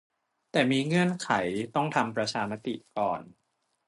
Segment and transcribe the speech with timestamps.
[0.51, 1.29] แต่มีเงื่อนไข
[1.75, 3.21] ต้องทำประชามติก่อน